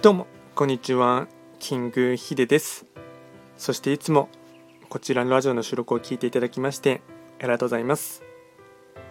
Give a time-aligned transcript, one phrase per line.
[0.00, 1.26] どうもこんにちは。
[1.58, 2.86] キングヒデです。
[3.56, 4.28] そしていつも
[4.88, 7.00] こちらのラジオの収録を聞いていただきまして
[7.40, 8.22] ありがとうございます。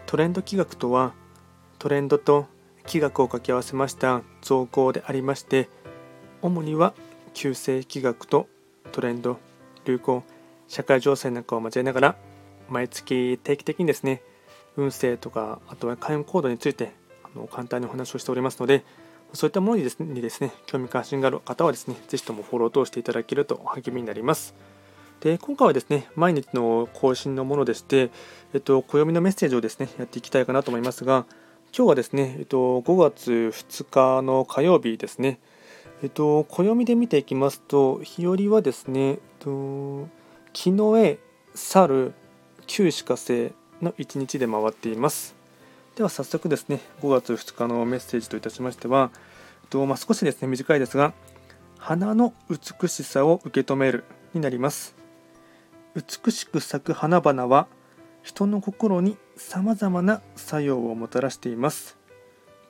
[0.05, 1.13] トレンド企画とは
[1.77, 2.47] トレンドと
[2.84, 5.68] 企画を掛け合わせました造語でありまして
[6.41, 6.93] 主には
[7.33, 8.47] 旧世企画と
[8.93, 9.39] トレンド
[9.83, 10.23] 流行
[10.69, 12.15] 社会情勢なんかを交えながら
[12.69, 14.21] 毎月定期的にですね
[14.77, 16.94] 運勢とかあとは開運行動について
[17.26, 18.85] あの簡単にお話をしておりますので
[19.34, 24.55] そういったものにですねにですね興味関心がある方はですね、ぜひともフォローを通していただけると励みになります。
[25.20, 28.12] で今回はですね、毎日の更新のものでして、
[28.54, 31.26] えっと、暦のメッセージをですね、やっていきたいかなと思いますが、
[31.76, 35.40] 今日はですね、えっと、5月2日の火曜日ですね、
[36.04, 40.07] えっと、暦で見ていきますと、日和はですね、えっと、
[40.54, 41.20] 木の絵、
[41.55, 42.13] 猿、
[42.68, 45.37] 旧歯科星の1日で回っています。
[45.97, 49.09] では早速ですね、5月2日のメッセージといたしましては、
[49.71, 51.12] とまあ、少しですね短いですが、
[51.79, 54.04] 花の美しさを受け止める
[54.35, 54.95] になります。
[55.95, 57.65] 美しく咲く花々は
[58.21, 61.98] 人の心にさまざまな作用をもたらしています。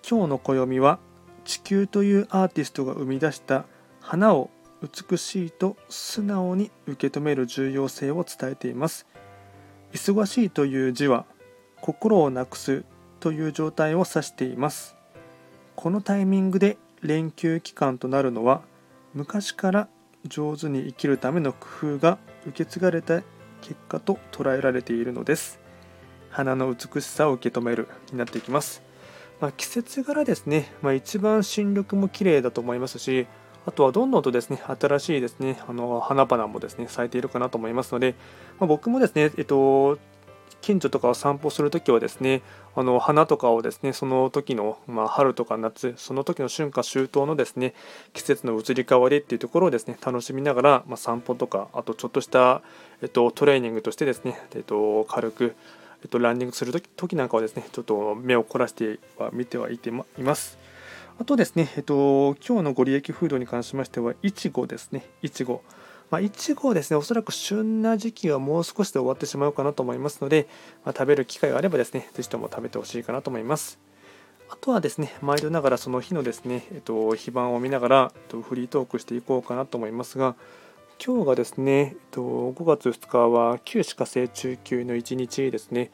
[0.10, 0.98] 今日の暦は
[1.44, 3.66] 地球というアーティストが生み出した
[4.00, 4.50] 花を
[4.82, 9.06] 美しいと素直に受け止める重要性を伝えています。
[9.92, 11.26] 忙しいという字は
[11.82, 12.86] 心をなくす
[13.20, 14.96] という状態を指しています。
[15.76, 18.62] このタイミングで連休期間となるのは
[19.14, 19.88] 昔から
[20.26, 23.22] 上手に生きるための工夫が受け継がれた
[23.62, 25.68] 結果と捉えられているのです。
[26.30, 28.84] 花の美しさを受け止めるになっていきます、
[29.40, 33.28] まあ、季節柄ですね、まあ、一番新緑も綺麗だと思いますし
[33.66, 38.16] あとはどんどんとですね新しいですねあの花々もですね咲いているかなと思いますので、
[38.60, 39.98] まあ、僕もですね、えっと、
[40.62, 42.42] 近所とかを散歩するときはですね
[42.76, 47.74] あの花とかをですねその時の、まあ、春とか夏その時の春夏秋冬のですね
[48.14, 52.62] 季節の移り変わりっていうところをですね楽しみながら、まあ、散歩とかあとちょっとした、
[53.02, 55.56] えっと、トレーニングとしてですね、えっと、軽く、
[56.04, 60.58] えっと、ランニングする時なんかはですねちょっと目を凝らしては見てはいています。
[61.20, 65.64] あとですね、えっと、今日のご利益フードに関しましては、いちごですね、いちご。
[66.10, 70.48] まあ、いちごですね、おそらく旬な時期はもう少しで終わってしまうかなと思いますので、
[70.86, 73.78] まあ、食べる機会があればですね、ぜひとも食べてほしいかなと思います。
[74.50, 80.36] あとはですね、毎度ながらその日のですね、えっと、非番を見ながら、えっと、フリートークしていこうかなと思いますが、
[81.06, 85.92] 今日がですね、えっと、5月2日は旧歯科生中級の1日ですね。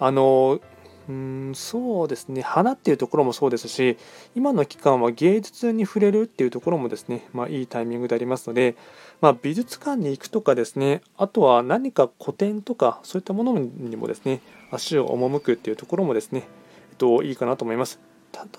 [0.00, 0.60] あの、
[1.08, 3.98] うんそうですね花っていうところもそうですし
[4.34, 8.74] 今の期間は芸術に触れるっていうところもですね、まあ、いいタイミングでありますので、
[9.20, 16.48] まあ、美術館に行くとかですねあとは何か古典とかそういったものにもですね足を赴くっていうところもですね、
[16.92, 18.00] えっと、いいかなと思います。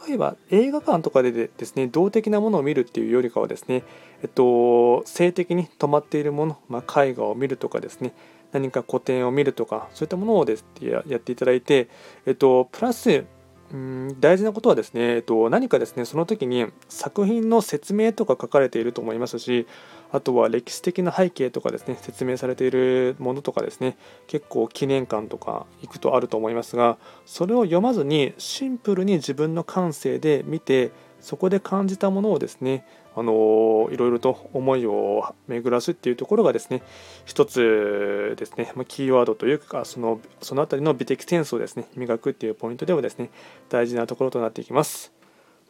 [0.07, 3.84] 例えば映画館とかでですね動的なものを見るっていうよりかはですね、
[4.23, 8.13] えっと、性的に止まっているもの、まあ、絵画を見るとかですね
[8.55, 11.89] 何か古典を見るとかそういったものをですやっていただいて、
[12.25, 13.25] えっと、プラス
[13.73, 19.67] うん大事なことはですね、えっと、何かですねその時に作品の説明とか書かれていると思いますし
[20.13, 30.91] あとは歴史的な背景とかですね説明されているものとかですね結構記念館とか行くとあると思いますがそれを読まずにシンプルに自分の感性で見て
[31.25, 36.84] そこで感じたものをですねあのいろいろと思いを巡らすっていうところがですね
[37.25, 43.31] 一つですね、ま、キーワードというかそのその辺りの美的センスをですね磨くっていうポイントではですね
[43.69, 45.12] 大事なところとなっていきます、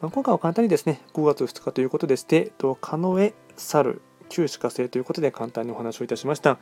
[0.02, 2.52] まあ、今回は簡単にですね5月2日ということでして
[2.82, 6.58] カノエ・サル旧歯科生ということで簡単にお話をいたしました。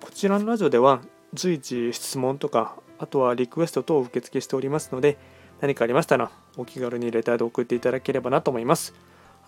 [0.00, 1.00] こちらのラジオでは
[1.34, 5.18] 随時質問とかあとはリクエスト等を受付しておりますので
[5.60, 8.94] 何かありましたらお気軽にレターで送っていただければなと思います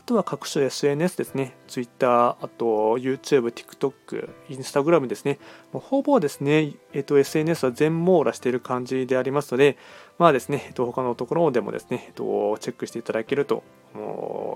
[0.03, 5.39] あとは各種 SNS ですね、Twitter、あと YouTube、TikTok、Instagram ですね、
[5.73, 9.79] もうほぼですね、えっと、SNS は全網羅している感じでありますので、
[10.19, 13.63] まあですね、えっと、他のところでもですね、えっと、チェックしていただけると、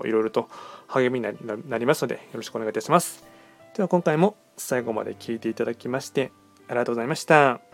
[0.03, 0.49] いろいろと
[0.87, 1.27] 励みに
[1.69, 3.23] なりますので、よろしくお願いいたします。
[3.73, 6.33] では今回も最後まで聴いていただきまして、
[6.67, 7.66] ありがとうございました。